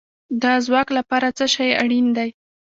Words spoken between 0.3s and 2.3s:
د ځواک لپاره څه شی اړین دی؟